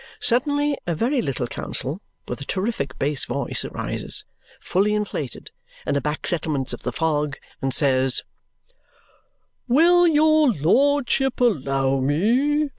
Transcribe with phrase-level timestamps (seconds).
[0.19, 4.25] Suddenly a very little counsel with a terrific bass voice arises,
[4.59, 5.51] fully inflated,
[5.85, 8.23] in the back settlements of the fog, and says,
[9.67, 12.69] "Will your lordship allow me?